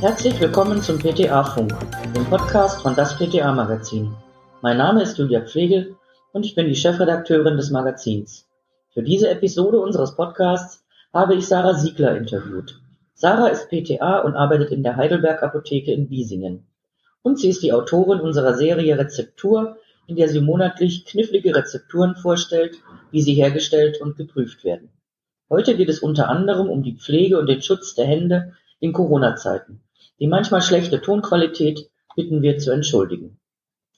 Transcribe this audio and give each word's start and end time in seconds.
Herzlich 0.00 0.38
willkommen 0.40 0.82
zum 0.82 0.98
PTA-Funk, 0.98 1.74
dem 2.14 2.26
Podcast 2.26 2.82
von 2.82 2.94
das 2.94 3.16
PTA-Magazin. 3.16 4.14
Mein 4.60 4.76
Name 4.76 5.02
ist 5.02 5.16
Julia 5.16 5.40
Pflegel 5.40 5.96
und 6.34 6.44
ich 6.44 6.54
bin 6.54 6.66
die 6.66 6.76
Chefredakteurin 6.76 7.56
des 7.56 7.70
Magazins. 7.70 8.46
Für 8.92 9.02
diese 9.02 9.30
Episode 9.30 9.80
unseres 9.80 10.14
Podcasts 10.14 10.84
habe 11.14 11.34
ich 11.34 11.46
Sarah 11.46 11.72
Siegler 11.72 12.14
interviewt. 12.14 12.78
Sarah 13.14 13.48
ist 13.48 13.70
PTA 13.70 14.18
und 14.18 14.34
arbeitet 14.34 14.70
in 14.70 14.82
der 14.82 14.96
Heidelberg 14.96 15.42
Apotheke 15.42 15.92
in 15.92 16.10
Wiesingen. 16.10 16.66
Und 17.22 17.40
sie 17.40 17.48
ist 17.48 17.62
die 17.62 17.72
Autorin 17.72 18.20
unserer 18.20 18.52
Serie 18.52 18.98
Rezeptur, 18.98 19.78
in 20.06 20.16
der 20.16 20.28
sie 20.28 20.42
monatlich 20.42 21.06
knifflige 21.06 21.56
Rezepturen 21.56 22.16
vorstellt, 22.16 22.76
wie 23.12 23.22
sie 23.22 23.32
hergestellt 23.32 23.98
und 24.02 24.18
geprüft 24.18 24.62
werden. 24.62 24.90
Heute 25.48 25.74
geht 25.74 25.88
es 25.88 26.00
unter 26.00 26.28
anderem 26.28 26.68
um 26.68 26.82
die 26.82 26.98
Pflege 26.98 27.38
und 27.38 27.46
den 27.46 27.62
Schutz 27.62 27.94
der 27.94 28.04
Hände 28.04 28.52
in 28.78 28.92
Corona-Zeiten. 28.92 29.80
Die 30.18 30.26
manchmal 30.26 30.62
schlechte 30.62 31.02
Tonqualität 31.02 31.90
bitten 32.14 32.42
wir 32.42 32.58
zu 32.58 32.70
entschuldigen. 32.70 33.38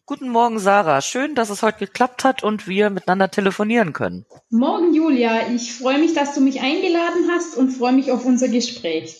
Guten 0.05 0.31
Morgen, 0.31 0.59
Sarah. 0.59 1.03
Schön, 1.03 1.35
dass 1.35 1.51
es 1.51 1.63
heute 1.63 1.81
geklappt 1.81 2.25
hat 2.25 2.43
und 2.43 2.67
wir 2.67 2.91
miteinander 2.91 3.31
telefonieren 3.31 3.93
können. 3.93 4.25
Morgen, 4.49 4.95
Julia. 4.95 5.49
Ich 5.55 5.75
freue 5.75 5.99
mich, 5.99 6.15
dass 6.15 6.35
du 6.35 6.41
mich 6.41 6.61
eingeladen 6.61 7.29
hast 7.31 7.57
und 7.57 7.71
freue 7.71 7.93
mich 7.93 8.11
auf 8.11 8.25
unser 8.25 8.49
Gespräch. 8.49 9.19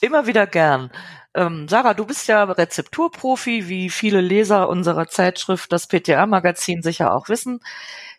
Immer 0.00 0.26
wieder 0.26 0.46
gern. 0.46 0.90
Ähm, 1.34 1.66
Sarah, 1.68 1.94
du 1.94 2.04
bist 2.04 2.28
ja 2.28 2.44
Rezepturprofi, 2.44 3.68
wie 3.68 3.90
viele 3.90 4.20
Leser 4.20 4.68
unserer 4.68 5.08
Zeitschrift, 5.08 5.72
das 5.72 5.88
PTA-Magazin 5.88 6.82
sicher 6.82 7.14
auch 7.14 7.28
wissen. 7.28 7.60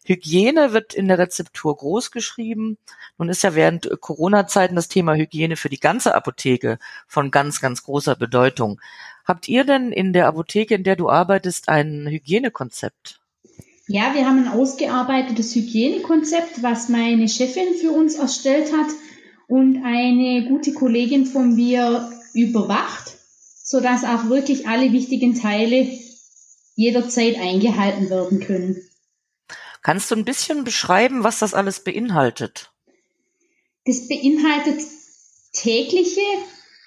Hygiene 0.05 0.71
wird 0.71 0.93
in 0.93 1.07
der 1.07 1.17
Rezeptur 1.17 1.75
groß 1.75 2.11
geschrieben. 2.11 2.77
Nun 3.17 3.29
ist 3.29 3.43
ja 3.43 3.55
während 3.55 3.89
Corona-Zeiten 3.99 4.75
das 4.75 4.87
Thema 4.87 5.15
Hygiene 5.15 5.57
für 5.57 5.69
die 5.69 5.79
ganze 5.79 6.13
Apotheke 6.13 6.77
von 7.07 7.31
ganz, 7.31 7.59
ganz 7.59 7.83
großer 7.83 8.15
Bedeutung. 8.15 8.79
Habt 9.25 9.49
ihr 9.49 9.63
denn 9.63 9.91
in 9.91 10.13
der 10.13 10.27
Apotheke, 10.27 10.75
in 10.75 10.83
der 10.83 10.95
du 10.95 11.09
arbeitest, 11.09 11.69
ein 11.69 12.07
Hygienekonzept? 12.07 13.19
Ja, 13.87 14.13
wir 14.13 14.27
haben 14.27 14.45
ein 14.45 14.47
ausgearbeitetes 14.47 15.55
Hygienekonzept, 15.55 16.61
was 16.61 16.89
meine 16.89 17.27
Chefin 17.27 17.73
für 17.81 17.91
uns 17.91 18.15
erstellt 18.15 18.71
hat 18.71 18.87
und 19.47 19.83
eine 19.83 20.47
gute 20.47 20.73
Kollegin 20.73 21.25
von 21.25 21.55
mir 21.55 22.11
überwacht, 22.33 23.17
sodass 23.63 24.03
auch 24.03 24.29
wirklich 24.29 24.67
alle 24.67 24.91
wichtigen 24.91 25.33
Teile 25.33 25.87
jederzeit 26.75 27.37
eingehalten 27.39 28.09
werden 28.09 28.39
können. 28.39 28.77
Kannst 29.85 30.09
du 30.09 30.15
ein 30.15 30.25
bisschen 30.25 30.63
beschreiben, 30.63 31.23
was 31.23 31.37
das 31.37 31.53
alles 31.53 31.83
beinhaltet? 31.83 32.71
Das 33.85 34.07
beinhaltet 34.07 34.81
tägliche 35.53 36.21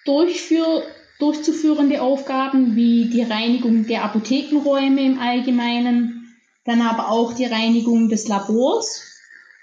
Durchführ 0.05 0.83
durchzuführende 1.21 2.03
Aufgaben 2.03 2.75
wie 2.75 3.09
die 3.09 3.23
Reinigung 3.23 3.87
der 3.87 4.03
Apothekenräume 4.03 5.01
im 5.07 5.21
Allgemeinen, 5.21 6.37
dann 6.65 6.83
aber 6.83 7.13
auch 7.13 7.35
die 7.35 7.45
Reinigung 7.45 8.09
des 8.09 8.27
Labors 8.27 9.05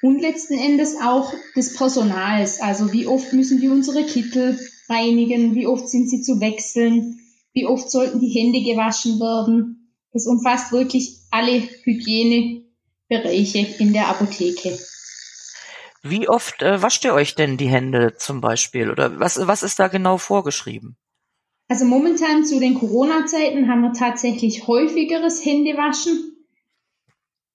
und 0.02 0.22
letzten 0.22 0.58
Endes 0.58 0.96
auch 1.02 1.34
des 1.58 1.76
Personals. 1.76 2.62
Also 2.62 2.94
wie 2.94 3.06
oft 3.06 3.34
müssen 3.34 3.62
wir 3.62 3.74
unsere 3.74 4.06
Kittel 4.06 4.58
reinigen, 4.88 5.56
wie 5.56 5.68
oft 5.68 5.90
sind 5.90 6.10
sie 6.10 6.22
zu 6.22 6.40
wechseln, 6.40 7.20
wie 7.52 7.66
oft 7.66 7.92
sollten 7.92 8.22
die 8.22 8.30
Hände 8.30 8.62
gewaschen 8.62 9.20
werden. 9.20 9.92
Das 10.14 10.26
umfasst 10.26 10.72
wirklich 10.72 11.18
alle 11.32 11.68
Hygiene 11.84 12.65
Bereiche 13.08 13.60
in 13.80 13.94
der 13.94 14.08
Apotheke. 14.08 14.78
Wie 16.04 16.30
oft 16.30 16.62
äh, 16.62 16.82
wascht 16.82 17.04
ihr 17.04 17.14
euch 17.14 17.36
denn 17.36 17.58
die 17.58 17.68
Hände 17.68 18.16
zum 18.18 18.42
Beispiel? 18.42 18.92
Oder 18.92 19.20
was, 19.20 19.40
was 19.48 19.64
ist 19.64 19.80
da 19.80 19.88
genau 19.88 20.18
vorgeschrieben? 20.18 20.98
Also 21.68 21.86
momentan 21.86 22.46
zu 22.46 22.60
den 22.60 22.76
Corona-Zeiten 22.76 23.68
haben 23.70 23.82
wir 23.82 23.94
tatsächlich 23.94 24.68
häufigeres 24.68 25.44
Händewaschen 25.44 26.36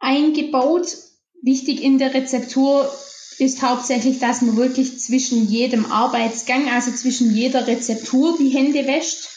eingebaut. 0.01 0.97
Wichtig 1.43 1.83
in 1.83 1.99
der 1.99 2.13
Rezeptur 2.13 2.93
ist 3.39 3.63
hauptsächlich, 3.63 4.19
dass 4.19 4.43
man 4.43 4.57
wirklich 4.57 4.99
zwischen 4.99 5.47
jedem 5.47 5.87
Arbeitsgang, 5.87 6.69
also 6.69 6.91
zwischen 6.91 7.33
jeder 7.33 7.67
Rezeptur 7.67 8.37
die 8.37 8.49
Hände 8.49 8.87
wäscht, 8.87 9.29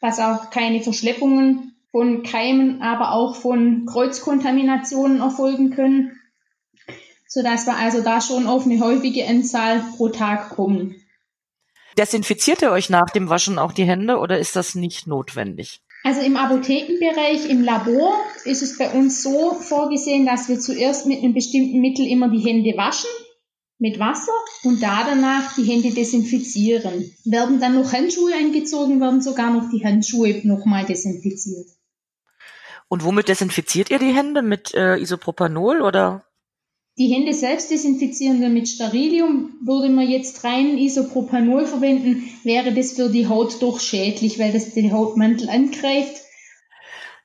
dass 0.00 0.18
auch 0.18 0.50
keine 0.50 0.82
Verschleppungen 0.82 1.75
von 1.96 2.22
Keimen, 2.22 2.82
aber 2.82 3.12
auch 3.12 3.36
von 3.36 3.86
Kreuzkontaminationen 3.86 5.20
erfolgen 5.20 5.70
können, 5.70 6.20
sodass 7.26 7.64
wir 7.64 7.74
also 7.74 8.02
da 8.02 8.20
schon 8.20 8.46
auf 8.46 8.66
eine 8.66 8.80
häufige 8.80 9.26
Anzahl 9.26 9.82
pro 9.96 10.10
Tag 10.10 10.50
kommen. 10.50 10.96
Desinfiziert 11.96 12.60
ihr 12.60 12.70
euch 12.70 12.90
nach 12.90 13.08
dem 13.14 13.30
Waschen 13.30 13.58
auch 13.58 13.72
die 13.72 13.86
Hände 13.86 14.18
oder 14.18 14.38
ist 14.38 14.56
das 14.56 14.74
nicht 14.74 15.06
notwendig? 15.06 15.80
Also 16.04 16.20
im 16.20 16.36
Apothekenbereich, 16.36 17.48
im 17.48 17.64
Labor 17.64 18.14
ist 18.44 18.60
es 18.60 18.76
bei 18.76 18.90
uns 18.90 19.22
so 19.22 19.54
vorgesehen, 19.54 20.26
dass 20.26 20.50
wir 20.50 20.60
zuerst 20.60 21.06
mit 21.06 21.20
einem 21.20 21.32
bestimmten 21.32 21.80
Mittel 21.80 22.06
immer 22.06 22.28
die 22.28 22.40
Hände 22.46 22.76
waschen 22.76 23.08
mit 23.78 23.98
Wasser 23.98 24.32
und 24.64 24.82
da 24.82 25.02
danach 25.06 25.54
die 25.56 25.64
Hände 25.64 25.94
desinfizieren. 25.94 27.10
Werden 27.24 27.58
dann 27.58 27.74
noch 27.74 27.90
Handschuhe 27.90 28.34
eingezogen, 28.34 29.00
werden 29.00 29.22
sogar 29.22 29.50
noch 29.50 29.70
die 29.70 29.82
Handschuhe 29.82 30.42
nochmal 30.46 30.84
desinfiziert. 30.84 31.68
Und 32.88 33.04
womit 33.04 33.28
desinfiziert 33.28 33.90
ihr 33.90 33.98
die 33.98 34.14
Hände? 34.14 34.42
Mit 34.42 34.74
äh, 34.74 34.96
Isopropanol 34.96 35.82
oder? 35.82 36.24
Die 36.98 37.12
Hände 37.12 37.34
selbst 37.34 37.70
desinfizieren 37.70 38.40
wir 38.40 38.48
mit 38.48 38.68
Sterilium. 38.68 39.58
Würde 39.62 39.90
man 39.90 40.08
jetzt 40.08 40.44
rein 40.44 40.78
Isopropanol 40.78 41.66
verwenden, 41.66 42.30
wäre 42.42 42.72
das 42.72 42.92
für 42.92 43.10
die 43.10 43.28
Haut 43.28 43.60
doch 43.60 43.80
schädlich, 43.80 44.38
weil 44.38 44.52
das 44.52 44.72
den 44.72 44.92
Hautmantel 44.92 45.50
angreift. 45.50 46.22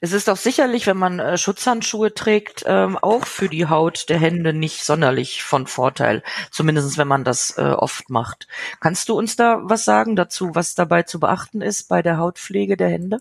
Es 0.03 0.13
ist 0.13 0.29
auch 0.31 0.35
sicherlich, 0.35 0.88
wenn 0.88 0.97
man 0.97 1.19
äh, 1.19 1.38
Schutzhandschuhe 1.38 2.13
trägt, 2.16 2.63
ähm, 2.66 2.97
auch 2.97 3.25
für 3.27 3.47
die 3.47 3.67
Haut 3.67 4.09
der 4.09 4.17
Hände 4.17 4.51
nicht 4.51 4.83
sonderlich 4.83 5.44
von 5.44 5.67
Vorteil. 5.67 6.23
Zumindest 6.50 6.97
wenn 6.97 7.07
man 7.07 7.23
das 7.23 7.55
äh, 7.57 7.61
oft 7.61 8.09
macht. 8.09 8.47
Kannst 8.79 9.09
du 9.09 9.13
uns 9.17 9.35
da 9.35 9.59
was 9.61 9.85
sagen 9.85 10.16
dazu, 10.16 10.55
was 10.55 10.73
dabei 10.73 11.03
zu 11.03 11.19
beachten 11.19 11.61
ist 11.61 11.88
bei 11.88 12.01
der 12.01 12.17
Hautpflege 12.17 12.77
der 12.77 12.89
Hände? 12.89 13.19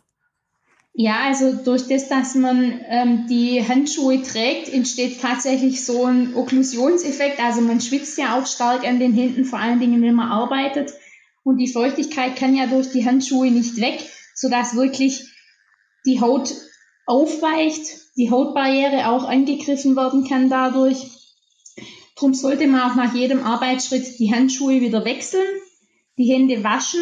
Ja, 0.92 1.20
also 1.26 1.52
durch 1.52 1.86
das, 1.86 2.08
dass 2.08 2.34
man 2.34 2.80
ähm, 2.88 3.26
die 3.28 3.66
Handschuhe 3.66 4.22
trägt, 4.22 4.68
entsteht 4.68 5.20
tatsächlich 5.20 5.84
so 5.84 6.04
ein 6.04 6.34
Okklusionseffekt. 6.34 7.40
Also 7.40 7.60
man 7.60 7.80
schwitzt 7.80 8.18
ja 8.18 8.38
auch 8.38 8.46
stark 8.46 8.86
an 8.86 8.98
den 8.98 9.14
Händen, 9.14 9.44
vor 9.44 9.60
allen 9.60 9.80
Dingen, 9.80 10.02
wenn 10.02 10.14
man 10.14 10.28
arbeitet. 10.28 10.92
Und 11.44 11.58
die 11.58 11.72
Feuchtigkeit 11.72 12.36
kann 12.36 12.54
ja 12.54 12.66
durch 12.66 12.90
die 12.90 13.06
Handschuhe 13.06 13.50
nicht 13.50 13.80
weg, 13.80 14.00
sodass 14.34 14.74
wirklich 14.74 15.24
die 16.06 16.20
Haut 16.20 16.52
aufweicht, 17.06 17.86
die 18.16 18.30
Hautbarriere 18.30 19.08
auch 19.10 19.24
angegriffen 19.24 19.96
werden 19.96 20.28
kann 20.28 20.50
dadurch. 20.50 21.06
Darum 22.16 22.34
sollte 22.34 22.66
man 22.66 22.90
auch 22.90 22.96
nach 22.96 23.14
jedem 23.14 23.42
Arbeitsschritt 23.42 24.18
die 24.18 24.34
Handschuhe 24.34 24.80
wieder 24.80 25.04
wechseln, 25.04 25.46
die 26.18 26.30
Hände 26.30 26.62
waschen 26.62 27.00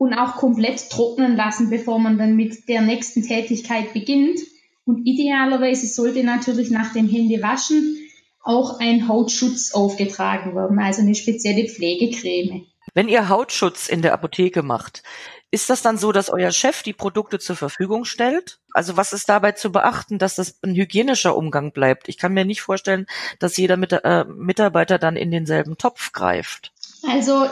und 0.00 0.14
auch 0.14 0.36
komplett 0.36 0.88
trocknen 0.88 1.36
lassen, 1.36 1.68
bevor 1.68 1.98
man 1.98 2.16
dann 2.16 2.34
mit 2.34 2.70
der 2.70 2.80
nächsten 2.80 3.22
Tätigkeit 3.22 3.92
beginnt. 3.92 4.40
Und 4.86 5.04
idealerweise 5.04 5.86
sollte 5.86 6.24
natürlich 6.24 6.70
nach 6.70 6.94
dem 6.94 7.06
Händewaschen 7.06 7.98
auch 8.42 8.80
ein 8.80 9.08
Hautschutz 9.08 9.74
aufgetragen 9.74 10.56
werden, 10.56 10.78
also 10.78 11.02
eine 11.02 11.14
spezielle 11.14 11.68
Pflegecreme. 11.68 12.64
Wenn 12.94 13.10
ihr 13.10 13.28
Hautschutz 13.28 13.88
in 13.88 14.00
der 14.00 14.14
Apotheke 14.14 14.62
macht, 14.62 15.02
ist 15.50 15.68
das 15.68 15.82
dann 15.82 15.98
so, 15.98 16.12
dass 16.12 16.30
euer 16.30 16.50
Chef 16.50 16.82
die 16.82 16.94
Produkte 16.94 17.38
zur 17.38 17.56
Verfügung 17.56 18.06
stellt? 18.06 18.58
Also 18.72 18.96
was 18.96 19.12
ist 19.12 19.28
dabei 19.28 19.52
zu 19.52 19.70
beachten, 19.70 20.18
dass 20.18 20.36
das 20.36 20.58
ein 20.62 20.74
hygienischer 20.74 21.36
Umgang 21.36 21.72
bleibt? 21.72 22.08
Ich 22.08 22.16
kann 22.16 22.32
mir 22.32 22.46
nicht 22.46 22.62
vorstellen, 22.62 23.04
dass 23.38 23.58
jeder 23.58 23.76
Mit 23.76 23.92
äh, 23.92 24.24
Mitarbeiter 24.24 24.98
dann 24.98 25.16
in 25.16 25.30
denselben 25.30 25.76
Topf 25.76 26.12
greift. 26.12 26.72
Also 27.06 27.50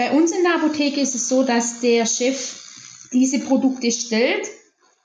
bei 0.00 0.12
uns 0.12 0.32
in 0.32 0.44
der 0.44 0.54
Apotheke 0.54 0.98
ist 0.98 1.14
es 1.14 1.28
so, 1.28 1.42
dass 1.42 1.80
der 1.80 2.06
Chef 2.06 2.58
diese 3.12 3.38
Produkte 3.38 3.92
stellt. 3.92 4.48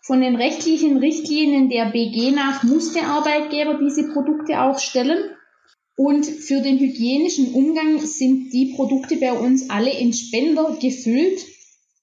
Von 0.02 0.22
den 0.22 0.38
rechtlichen 0.38 1.00
Richtlinien 1.00 1.70
der 1.70 1.88
BG 1.92 2.32
nach 2.32 2.64
muss 2.64 2.94
der 2.94 3.06
Arbeitgeber 3.10 3.78
diese 3.78 4.08
Produkte 4.14 4.62
auch 4.62 4.80
stellen. 4.80 5.32
Und 5.98 6.26
für 6.26 6.62
den 6.62 6.80
hygienischen 6.80 7.54
Umgang 7.54 8.00
sind 8.00 8.54
die 8.54 8.74
Produkte 8.74 9.18
bei 9.18 9.34
uns 9.34 9.70
alle 9.70 9.92
in 9.92 10.14
Spender 10.14 10.78
gefüllt, 10.82 11.42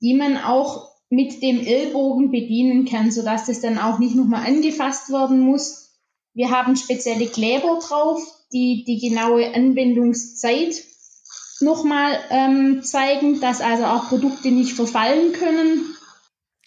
die 0.02 0.12
man 0.12 0.36
auch 0.36 0.90
mit 1.08 1.42
dem 1.42 1.60
Ellbogen 1.60 2.30
bedienen 2.30 2.84
kann, 2.84 3.10
sodass 3.10 3.46
das 3.46 3.62
dann 3.62 3.78
auch 3.78 4.00
nicht 4.00 4.14
nochmal 4.14 4.46
angefasst 4.46 5.08
werden 5.08 5.40
muss. 5.40 5.96
Wir 6.34 6.50
haben 6.50 6.76
spezielle 6.76 7.26
Kleber 7.26 7.78
drauf, 7.78 8.22
die 8.52 8.84
die 8.86 8.98
genaue 8.98 9.54
Anwendungszeit 9.54 10.91
nochmal 11.62 12.18
ähm, 12.30 12.82
zeigen, 12.82 13.40
dass 13.40 13.60
also 13.60 13.84
auch 13.84 14.08
Produkte 14.08 14.50
nicht 14.50 14.74
verfallen 14.74 15.32
können. 15.32 15.96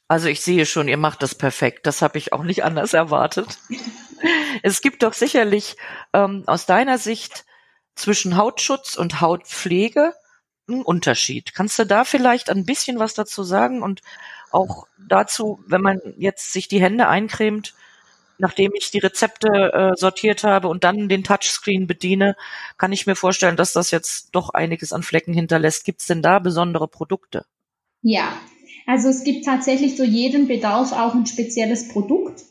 Also 0.08 0.28
ich 0.28 0.42
sehe 0.42 0.66
schon, 0.66 0.88
ihr 0.88 0.98
macht 0.98 1.24
das 1.24 1.36
perfekt. 1.36 1.88
Das 1.88 2.02
habe 2.02 2.18
ich 2.18 2.32
auch 2.32 2.44
nicht 2.44 2.64
anders 2.64 2.94
erwartet. 2.94 3.60
es 4.64 4.82
gibt 4.82 5.04
doch 5.04 5.14
sicherlich 5.14 5.78
ähm, 6.14 6.44
aus 6.48 6.66
deiner 6.66 6.98
Sicht 6.98 7.46
zwischen 7.96 8.38
Hautschutz 8.38 8.96
und 8.96 9.22
Hautpflege 9.22 10.14
ein 10.68 10.82
Unterschied. 10.82 11.54
Kannst 11.54 11.78
du 11.80 11.86
da 11.86 12.04
vielleicht 12.04 12.50
ein 12.50 12.66
bisschen 12.66 13.00
was 13.00 13.14
dazu 13.14 13.44
sagen 13.44 13.82
und 13.82 14.02
auch 14.52 14.88
dazu, 14.98 15.64
wenn 15.68 15.82
man 15.82 16.00
jetzt 16.18 16.54
sich 16.54 16.68
die 16.68 16.82
Hände 16.82 17.08
eincremt, 17.08 17.74
nachdem 18.38 18.72
ich 18.76 18.92
die 18.92 19.00
Rezepte 19.00 19.48
äh, 19.74 19.92
sortiert 19.96 20.44
habe 20.44 20.68
und 20.68 20.84
dann 20.84 21.10
den 21.10 21.24
Touchscreen 21.24 21.88
bediene, 21.88 22.36
kann 22.78 22.92
ich 22.92 23.08
mir 23.08 23.16
vorstellen, 23.16 23.58
dass 23.58 23.74
das 23.74 23.92
jetzt 23.92 24.30
doch 24.34 24.50
einiges 24.50 24.94
an 24.94 25.04
Flecken 25.04 25.34
hinterlässt. 25.34 25.86
Gibt 25.86 26.02
es 26.02 26.08
denn 26.08 26.22
da 26.22 26.40
besondere 26.40 26.88
Produkte? 26.88 27.46
Ja, 28.02 28.34
also 28.86 29.10
es 29.10 29.24
gibt 29.24 29.46
tatsächlich 29.46 29.96
für 29.96 30.06
jeden 30.06 30.48
Bedarf 30.48 30.92
auch 30.92 31.16
ein 31.16 31.26
spezielles 31.26 31.88
Produkt. 31.88 32.44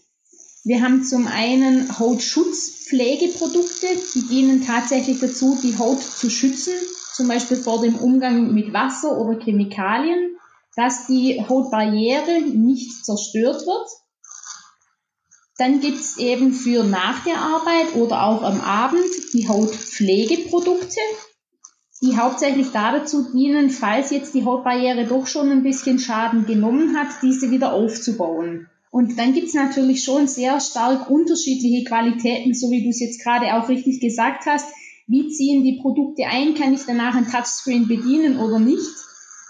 Wir 0.65 0.83
haben 0.83 1.05
zum 1.05 1.27
einen 1.27 1.99
Hautschutzpflegeprodukte, 1.99 3.87
die 4.15 4.27
dienen 4.29 4.65
tatsächlich 4.65 5.21
dazu, 5.21 5.59
die 5.63 5.79
Haut 5.79 6.03
zu 6.03 6.31
schützen, 6.31 6.73
zum 7.13 7.29
Beispiel 7.29 7.59
vor 7.59 7.83
dem 7.83 7.97
Umgang 7.97 8.55
mit 8.55 8.73
Wasser 8.73 9.19
oder 9.19 9.39
Chemikalien, 9.39 10.37
dass 10.75 11.07
die 11.07 11.41
Hautbarriere 11.49 12.41
nicht 12.41 13.05
zerstört 13.05 13.67
wird. 13.67 13.89
Dann 15.56 15.81
gibt's 15.81 16.19
eben 16.19 16.53
für 16.53 16.83
nach 16.83 17.25
der 17.25 17.39
Arbeit 17.39 17.95
oder 17.95 18.25
auch 18.25 18.43
am 18.43 18.61
Abend 18.61 19.05
die 19.33 19.47
Hautpflegeprodukte, 19.47 21.01
die 22.03 22.17
hauptsächlich 22.17 22.69
dazu 22.73 23.31
dienen, 23.33 23.71
falls 23.71 24.11
jetzt 24.11 24.35
die 24.35 24.45
Hautbarriere 24.45 25.06
doch 25.06 25.27
schon 25.27 25.51
ein 25.51 25.62
bisschen 25.62 26.01
Schaden 26.01 26.45
genommen 26.47 26.97
hat, 26.99 27.09
diese 27.23 27.51
wieder 27.53 27.73
aufzubauen. 27.73 28.69
Und 28.91 29.19
dann 29.19 29.33
gibt's 29.33 29.55
natürlich 29.55 30.05
schon 30.05 30.29
sehr 30.29 30.61
stark 30.61 31.09
unterschiedliche 31.09 31.85
Qualitäten, 31.85 32.55
so 32.55 32.71
wie 32.71 32.83
du 32.83 32.91
es 32.91 33.01
jetzt 33.01 33.23
gerade 33.23 33.55
auch 33.55 33.69
richtig 33.69 34.01
gesagt 34.01 34.47
hast. 34.47 34.69
Wie 35.06 35.29
ziehen 35.29 35.65
die 35.65 35.81
Produkte 35.81 36.25
ein? 36.27 36.55
Kann 36.55 36.75
ich 36.75 36.83
danach 36.87 37.15
ein 37.15 37.31
Touchscreen 37.31 37.89
bedienen 37.89 38.39
oder 38.39 38.59
nicht? 38.59 38.89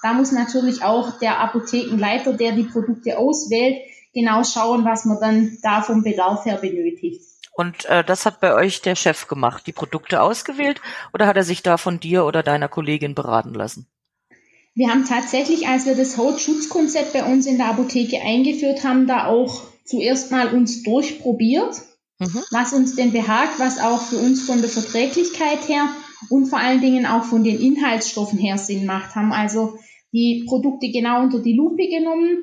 Da 0.02 0.12
muss 0.12 0.32
natürlich 0.32 0.82
auch 0.82 1.18
der 1.18 1.40
Apothekenleiter, 1.40 2.34
der 2.34 2.52
die 2.52 2.64
Produkte 2.64 3.18
auswählt, 3.18 3.76
genau 4.14 4.44
schauen, 4.44 4.84
was 4.84 5.04
man 5.04 5.20
dann 5.20 5.58
da 5.62 5.82
vom 5.82 6.02
Bedarf 6.02 6.44
her 6.46 6.56
benötigt. 6.56 7.20
Und 7.52 7.84
äh, 7.84 8.02
das 8.02 8.26
hat 8.26 8.40
bei 8.40 8.54
euch 8.54 8.80
der 8.80 8.96
Chef 8.96 9.28
gemacht, 9.28 9.66
die 9.66 9.72
Produkte 9.72 10.22
ausgewählt 10.22 10.80
oder 11.12 11.26
hat 11.26 11.36
er 11.36 11.44
sich 11.44 11.62
da 11.62 11.76
von 11.76 12.00
dir 12.00 12.24
oder 12.24 12.42
deiner 12.42 12.68
Kollegin 12.68 13.14
beraten 13.14 13.54
lassen? 13.54 13.86
Wir 14.74 14.88
haben 14.88 15.04
tatsächlich, 15.04 15.68
als 15.68 15.86
wir 15.86 15.94
das 15.94 16.18
Hautschutzkonzept 16.18 17.12
bei 17.12 17.24
uns 17.24 17.46
in 17.46 17.58
der 17.58 17.68
Apotheke 17.68 18.20
eingeführt 18.20 18.82
haben, 18.82 19.06
da 19.06 19.26
auch 19.26 19.62
zuerst 19.84 20.32
mal 20.32 20.52
uns 20.52 20.82
durchprobiert, 20.82 21.80
mhm. 22.18 22.42
was 22.50 22.72
uns 22.72 22.96
denn 22.96 23.12
behagt, 23.12 23.60
was 23.60 23.78
auch 23.78 24.00
für 24.00 24.16
uns 24.16 24.44
von 24.44 24.60
der 24.60 24.70
Verträglichkeit 24.70 25.68
her 25.68 25.88
und 26.28 26.46
vor 26.46 26.58
allen 26.58 26.80
Dingen 26.80 27.06
auch 27.06 27.22
von 27.22 27.44
den 27.44 27.60
Inhaltsstoffen 27.60 28.38
her 28.38 28.58
Sinn 28.58 28.84
macht. 28.84 29.14
Haben 29.14 29.32
also 29.32 29.78
die 30.12 30.44
Produkte 30.48 30.90
genau 30.90 31.22
unter 31.22 31.38
die 31.38 31.54
Lupe 31.54 31.88
genommen, 31.88 32.38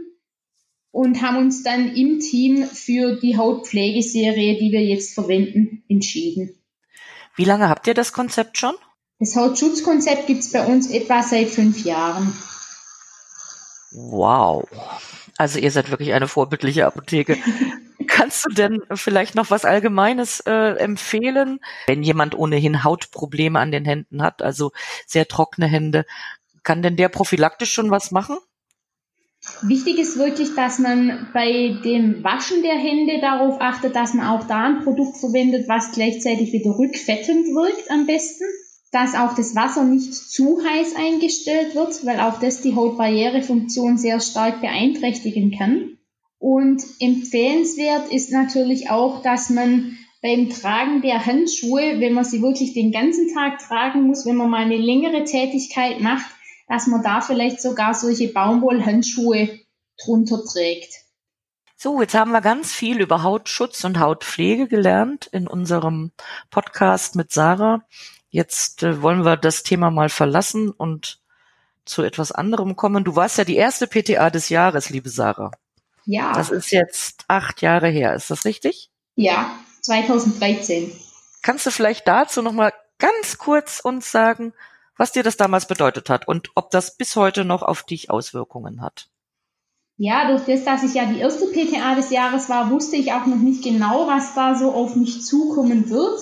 und 0.91 1.21
haben 1.21 1.37
uns 1.37 1.63
dann 1.63 1.95
im 1.95 2.19
Team 2.19 2.65
für 2.65 3.19
die 3.19 3.37
Hautpflegeserie, 3.37 4.59
die 4.59 4.71
wir 4.71 4.83
jetzt 4.83 5.13
verwenden, 5.13 5.83
entschieden. 5.89 6.55
Wie 7.35 7.45
lange 7.45 7.69
habt 7.69 7.87
ihr 7.87 7.93
das 7.93 8.13
Konzept 8.13 8.57
schon? 8.57 8.75
Das 9.19 9.35
Hautschutzkonzept 9.35 10.27
gibt 10.27 10.41
es 10.41 10.51
bei 10.51 10.65
uns 10.65 10.89
etwa 10.89 11.23
seit 11.23 11.47
fünf 11.47 11.83
Jahren. 11.85 12.33
Wow. 13.91 14.67
Also 15.37 15.59
ihr 15.59 15.71
seid 15.71 15.91
wirklich 15.91 16.13
eine 16.13 16.27
vorbildliche 16.27 16.85
Apotheke. 16.85 17.37
Kannst 18.07 18.45
du 18.45 18.49
denn 18.49 18.81
vielleicht 18.93 19.35
noch 19.35 19.49
was 19.49 19.63
Allgemeines 19.63 20.41
äh, 20.41 20.75
empfehlen, 20.77 21.59
wenn 21.87 22.03
jemand 22.03 22.35
ohnehin 22.35 22.83
Hautprobleme 22.83 23.59
an 23.59 23.71
den 23.71 23.85
Händen 23.85 24.21
hat, 24.21 24.41
also 24.41 24.71
sehr 25.05 25.27
trockene 25.27 25.67
Hände? 25.67 26.05
Kann 26.63 26.81
denn 26.81 26.97
der 26.97 27.09
prophylaktisch 27.09 27.71
schon 27.71 27.91
was 27.91 28.11
machen? 28.11 28.37
Wichtig 29.63 29.97
ist 29.97 30.17
wirklich, 30.17 30.53
dass 30.55 30.77
man 30.77 31.27
bei 31.33 31.75
dem 31.83 32.23
Waschen 32.23 32.61
der 32.61 32.77
Hände 32.77 33.19
darauf 33.21 33.59
achtet, 33.59 33.95
dass 33.95 34.13
man 34.13 34.27
auch 34.27 34.47
da 34.47 34.65
ein 34.65 34.83
Produkt 34.83 35.17
verwendet, 35.17 35.67
was 35.67 35.91
gleichzeitig 35.91 36.53
wieder 36.53 36.77
rückfettend 36.77 37.47
wirkt 37.47 37.89
am 37.89 38.05
besten. 38.05 38.43
Dass 38.91 39.15
auch 39.15 39.33
das 39.35 39.55
Wasser 39.55 39.85
nicht 39.85 40.13
zu 40.13 40.59
heiß 40.63 40.95
eingestellt 40.95 41.75
wird, 41.75 42.05
weil 42.05 42.19
auch 42.19 42.39
das 42.39 42.61
die 42.61 42.75
Hautbarrierefunktion 42.75 43.97
sehr 43.97 44.19
stark 44.19 44.61
beeinträchtigen 44.61 45.57
kann. 45.57 45.97
Und 46.37 46.83
empfehlenswert 46.99 48.11
ist 48.11 48.31
natürlich 48.31 48.89
auch, 48.89 49.21
dass 49.23 49.49
man 49.49 49.97
beim 50.21 50.49
Tragen 50.49 51.01
der 51.01 51.25
Handschuhe, 51.25 51.99
wenn 51.99 52.13
man 52.13 52.25
sie 52.25 52.41
wirklich 52.41 52.73
den 52.73 52.91
ganzen 52.91 53.33
Tag 53.33 53.59
tragen 53.59 54.03
muss, 54.03 54.25
wenn 54.25 54.35
man 54.35 54.49
mal 54.49 54.63
eine 54.63 54.77
längere 54.77 55.23
Tätigkeit 55.23 55.99
macht, 55.99 56.29
dass 56.71 56.87
man 56.87 57.03
da 57.03 57.19
vielleicht 57.19 57.61
sogar 57.61 57.93
solche 57.93 58.29
Baumwollhandschuhe 58.31 59.59
drunter 60.01 60.41
trägt. 60.45 60.93
So, 61.75 61.99
jetzt 61.99 62.13
haben 62.13 62.31
wir 62.31 62.39
ganz 62.39 62.71
viel 62.71 63.01
über 63.01 63.23
Hautschutz 63.23 63.83
und 63.83 63.99
Hautpflege 63.99 64.69
gelernt 64.69 65.27
in 65.27 65.47
unserem 65.47 66.13
Podcast 66.49 67.17
mit 67.17 67.33
Sarah. 67.33 67.81
Jetzt 68.29 68.83
äh, 68.83 69.01
wollen 69.01 69.25
wir 69.25 69.35
das 69.35 69.63
Thema 69.63 69.91
mal 69.91 70.07
verlassen 70.07 70.69
und 70.69 71.19
zu 71.83 72.03
etwas 72.03 72.31
anderem 72.31 72.77
kommen. 72.77 73.03
Du 73.03 73.17
warst 73.17 73.37
ja 73.37 73.43
die 73.43 73.57
erste 73.57 73.85
PTA 73.85 74.29
des 74.29 74.47
Jahres, 74.47 74.89
liebe 74.89 75.09
Sarah. 75.09 75.51
Ja. 76.05 76.31
Das 76.31 76.51
ist 76.51 76.71
jetzt 76.71 77.25
acht 77.27 77.61
Jahre 77.61 77.89
her. 77.89 78.15
Ist 78.15 78.31
das 78.31 78.45
richtig? 78.45 78.91
Ja, 79.15 79.57
2013. 79.81 80.89
Kannst 81.41 81.65
du 81.65 81.71
vielleicht 81.71 82.07
dazu 82.07 82.41
noch 82.41 82.53
mal 82.53 82.71
ganz 82.97 83.37
kurz 83.37 83.81
uns 83.81 84.09
sagen, 84.09 84.53
was 85.01 85.11
dir 85.11 85.23
das 85.23 85.35
damals 85.35 85.65
bedeutet 85.65 86.11
hat 86.11 86.27
und 86.27 86.51
ob 86.53 86.69
das 86.69 86.95
bis 86.95 87.15
heute 87.15 87.43
noch 87.43 87.63
auf 87.63 87.81
dich 87.81 88.11
Auswirkungen 88.11 88.81
hat. 88.81 89.09
Ja, 89.97 90.29
durch 90.29 90.43
das, 90.45 90.63
dass 90.63 90.83
ich 90.83 90.93
ja 90.93 91.05
die 91.11 91.17
erste 91.17 91.47
PTA 91.47 91.95
des 91.95 92.11
Jahres 92.11 92.49
war, 92.49 92.69
wusste 92.69 92.97
ich 92.97 93.11
auch 93.11 93.25
noch 93.25 93.39
nicht 93.39 93.63
genau, 93.63 94.05
was 94.05 94.35
da 94.35 94.53
so 94.53 94.71
auf 94.71 94.95
mich 94.95 95.23
zukommen 95.23 95.89
wird. 95.89 96.19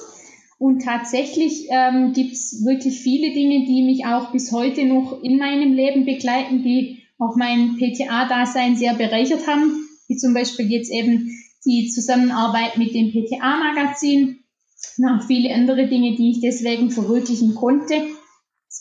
Und 0.59 0.85
tatsächlich 0.85 1.67
ähm, 1.69 2.13
gibt 2.13 2.31
es 2.31 2.63
wirklich 2.65 3.01
viele 3.01 3.33
Dinge, 3.33 3.65
die 3.65 3.83
mich 3.83 4.05
auch 4.05 4.31
bis 4.31 4.53
heute 4.53 4.85
noch 4.85 5.23
in 5.23 5.39
meinem 5.39 5.73
Leben 5.73 6.05
begleiten, 6.05 6.63
die 6.63 7.03
auch 7.17 7.35
mein 7.35 7.75
PTA-Dasein 7.75 8.77
sehr 8.77 8.93
bereichert 8.93 9.45
haben, 9.45 9.89
wie 10.07 10.15
zum 10.15 10.33
Beispiel 10.33 10.71
jetzt 10.71 10.89
eben 10.89 11.37
die 11.65 11.89
Zusammenarbeit 11.89 12.77
mit 12.77 12.93
dem 12.93 13.11
PTA-Magazin, 13.11 14.39
noch 14.95 15.27
viele 15.27 15.53
andere 15.53 15.89
Dinge, 15.89 16.15
die 16.15 16.31
ich 16.31 16.39
deswegen 16.39 16.91
verwirklichen 16.91 17.55
konnte. 17.55 18.07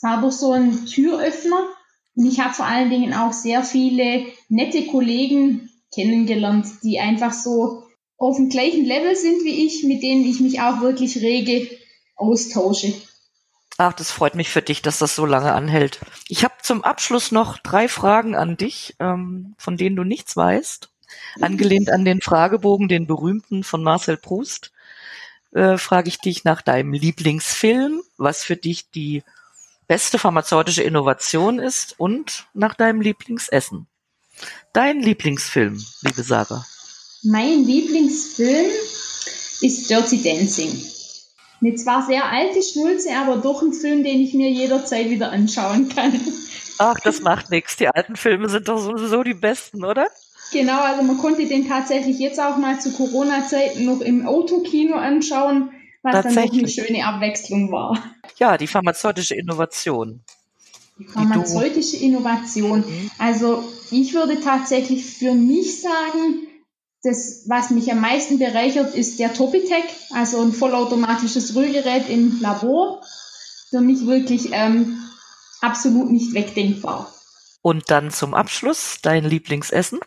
Doch 0.03 0.31
so 0.31 0.53
ein 0.53 0.87
Türöffner 0.87 1.69
und 2.19 2.27
ich 2.27 2.41
habe 2.41 2.53
vor 2.53 2.67
allen 2.67 2.91
Dingen 2.91 3.15
auch 3.15 3.33
sehr 3.33 3.63
viele 3.63 4.27
nette 4.49 4.87
Kollegen 4.87 5.71
kennengelernt, 5.95 6.67
die 6.83 6.99
einfach 6.99 7.33
so 7.33 7.85
auf 8.17 8.37
dem 8.37 8.49
gleichen 8.49 8.85
Level 8.85 9.15
sind 9.15 9.45
wie 9.45 9.65
ich, 9.67 9.85
mit 9.85 10.03
denen 10.03 10.25
ich 10.25 10.41
mich 10.41 10.61
auch 10.61 10.81
wirklich 10.81 11.19
rege 11.19 11.69
austausche. 12.17 12.93
Ach, 13.77 13.93
das 13.93 14.11
freut 14.11 14.35
mich 14.35 14.49
für 14.49 14.63
dich, 14.63 14.83
dass 14.83 14.99
das 14.99 15.15
so 15.15 15.25
lange 15.25 15.53
anhält. 15.53 16.01
Ich 16.27 16.43
habe 16.43 16.55
zum 16.61 16.83
Abschluss 16.83 17.31
noch 17.31 17.59
drei 17.59 17.87
Fragen 17.87 18.35
an 18.35 18.57
dich, 18.57 18.97
ähm, 18.99 19.55
von 19.57 19.77
denen 19.77 19.95
du 19.95 20.03
nichts 20.03 20.37
weißt. 20.37 20.91
Angelehnt 21.41 21.89
an 21.89 22.05
den 22.05 22.21
Fragebogen, 22.21 22.89
den 22.89 23.07
berühmten 23.07 23.63
von 23.63 23.85
Marcel 23.85 24.17
Proust, 24.17 24.73
äh, 25.53 25.79
frage 25.79 26.09
ich 26.09 26.19
dich 26.19 26.43
nach 26.43 26.63
deinem 26.63 26.93
Lieblingsfilm, 26.93 28.03
was 28.17 28.43
für 28.43 28.57
dich 28.57 28.91
die 28.91 29.23
beste 29.89 30.19
pharmazeutische 30.19 30.83
Innovation 30.83 31.59
ist 31.59 31.99
und 31.99 32.47
nach 32.53 32.75
deinem 32.75 33.01
Lieblingsessen. 33.01 33.87
Dein 34.73 35.01
Lieblingsfilm, 35.01 35.83
liebe 36.03 36.23
Sarah. 36.23 36.65
Mein 37.25 37.65
Lieblingsfilm 37.65 38.71
ist 39.63 39.91
Dirty 39.91 40.23
Dancing. 40.23 40.71
Eine 41.61 41.75
zwar 41.75 42.07
sehr 42.07 42.31
alte 42.31 42.63
Schnulze, 42.63 43.17
aber 43.17 43.39
doch 43.39 43.63
ein 43.63 43.73
Film, 43.73 44.05
den 44.05 44.21
ich 44.21 44.35
mir 44.35 44.51
jederzeit 44.51 45.11
wieder 45.11 45.33
anschauen 45.33 45.89
kann. 45.89 46.21
Ach, 46.79 47.01
das 47.03 47.21
macht 47.21 47.51
nichts. 47.51 47.77
Die 47.77 47.89
alten 47.89 48.15
Filme 48.15 48.49
sind 48.49 48.69
doch 48.69 48.79
sowieso 48.79 49.25
die 49.25 49.35
besten, 49.35 49.85
oder? 49.85 50.07
Genau, 50.53 50.81
also 50.81 51.03
man 51.03 51.19
konnte 51.19 51.47
den 51.47 51.67
tatsächlich 51.67 52.19
jetzt 52.19 52.39
auch 52.39 52.57
mal 52.57 52.81
zu 52.81 52.93
Corona-Zeiten 52.93 53.85
noch 53.85 54.01
im 54.01 54.27
Autokino 54.27 54.97
anschauen 54.97 55.73
was 56.03 56.23
dann 56.23 56.35
doch 56.35 56.53
eine 56.53 56.69
schöne 56.69 57.05
Abwechslung 57.05 57.73
war. 57.73 58.03
Ja, 58.39 58.57
die 58.57 58.67
pharmazeutische 58.67 59.35
Innovation. 59.35 60.23
Die 60.99 61.05
pharmazeutische 61.05 61.97
Innovation. 61.97 62.81
Mhm. 62.81 63.11
Also 63.19 63.65
ich 63.91 64.15
würde 64.15 64.41
tatsächlich 64.41 65.05
für 65.05 65.35
mich 65.35 65.81
sagen, 65.81 66.47
das, 67.03 67.45
was 67.47 67.71
mich 67.71 67.91
am 67.93 68.01
meisten 68.01 68.39
bereichert, 68.39 68.95
ist 68.95 69.19
der 69.19 69.33
Topitec, 69.33 69.85
also 70.13 70.43
ein 70.43 70.53
vollautomatisches 70.53 71.55
Rührgerät 71.55 72.09
im 72.09 72.41
Labor. 72.41 73.03
Für 73.71 73.81
mich 73.81 74.07
wirklich 74.07 74.49
ähm, 74.53 74.99
absolut 75.61 76.11
nicht 76.11 76.35
wegdenkbar. 76.35 77.13
Und 77.63 77.91
dann 77.91 78.11
zum 78.11 78.35
Abschluss 78.35 78.99
dein 79.03 79.25
Lieblingsessen? 79.25 80.01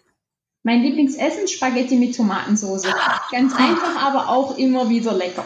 Mein 0.63 0.81
Lieblingsessen 0.81 1.47
Spaghetti 1.47 1.95
mit 1.95 2.15
Tomatensauce. 2.15 2.87
Ganz 3.31 3.53
einfach, 3.55 3.95
aber 4.03 4.29
auch 4.29 4.57
immer 4.57 4.89
wieder 4.89 5.13
lecker. 5.13 5.45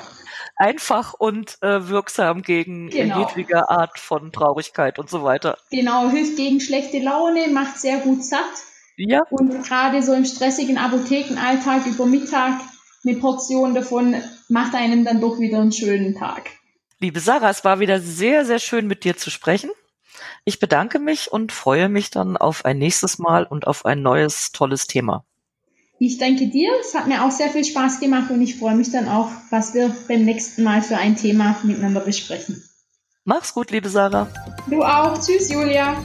Einfach 0.55 1.13
und 1.13 1.57
äh, 1.61 1.87
wirksam 1.87 2.41
gegen 2.41 2.89
genau. 2.89 3.21
jedwige 3.21 3.69
Art 3.69 3.99
von 3.99 4.31
Traurigkeit 4.31 4.99
und 4.99 5.09
so 5.09 5.23
weiter. 5.23 5.57
Genau, 5.71 6.09
hilft 6.09 6.37
gegen 6.37 6.59
schlechte 6.59 6.99
Laune, 6.99 7.49
macht 7.49 7.79
sehr 7.79 7.99
gut 7.99 8.23
satt. 8.23 8.39
Ja. 8.97 9.23
Und 9.29 9.63
gerade 9.63 10.01
so 10.01 10.13
im 10.13 10.25
stressigen 10.25 10.77
Apothekenalltag 10.77 11.85
über 11.85 12.05
Mittag 12.05 12.61
eine 13.05 13.17
Portion 13.17 13.75
davon 13.75 14.15
macht 14.49 14.73
einem 14.73 15.05
dann 15.05 15.21
doch 15.21 15.39
wieder 15.39 15.59
einen 15.59 15.71
schönen 15.71 16.15
Tag. 16.15 16.49
Liebe 16.99 17.19
Sarah, 17.19 17.49
es 17.49 17.63
war 17.63 17.79
wieder 17.79 17.99
sehr, 17.99 18.45
sehr 18.45 18.59
schön 18.59 18.87
mit 18.87 19.03
dir 19.03 19.15
zu 19.15 19.29
sprechen. 19.29 19.69
Ich 20.43 20.59
bedanke 20.59 20.97
mich 20.97 21.31
und 21.31 21.51
freue 21.51 21.89
mich 21.89 22.09
dann 22.09 22.37
auf 22.37 22.65
ein 22.65 22.77
nächstes 22.77 23.19
Mal 23.19 23.43
und 23.43 23.67
auf 23.67 23.85
ein 23.85 24.01
neues 24.01 24.51
tolles 24.53 24.87
Thema. 24.87 25.25
Ich 25.97 26.17
danke 26.17 26.47
dir. 26.47 26.71
Es 26.81 26.93
hat 26.93 27.07
mir 27.07 27.23
auch 27.23 27.31
sehr 27.31 27.49
viel 27.49 27.63
Spaß 27.63 27.99
gemacht 27.99 28.29
und 28.29 28.41
ich 28.41 28.57
freue 28.57 28.75
mich 28.75 28.91
dann 28.91 29.07
auch, 29.07 29.29
was 29.49 29.73
wir 29.73 29.95
beim 30.07 30.25
nächsten 30.25 30.63
Mal 30.63 30.81
für 30.81 30.97
ein 30.97 31.15
Thema 31.15 31.57
miteinander 31.63 32.01
besprechen. 32.01 32.63
Mach's 33.23 33.53
gut, 33.53 33.71
liebe 33.71 33.89
Sarah. 33.89 34.27
Du 34.69 34.83
auch. 34.83 35.19
Tschüss, 35.19 35.49
Julia. 35.49 35.97